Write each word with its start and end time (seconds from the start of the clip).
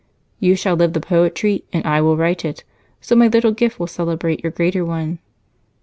"You 0.39 0.55
shall 0.55 0.75
live 0.75 0.93
the 0.93 0.99
poetry, 0.99 1.63
and 1.71 1.85
I 1.85 2.01
will 2.01 2.17
write 2.17 2.43
it, 2.43 2.63
so 3.01 3.15
my 3.15 3.27
little 3.27 3.51
gift 3.51 3.79
will 3.79 3.85
celebrate 3.85 4.41
your 4.41 4.51
greater 4.51 4.83
one." 4.83 5.19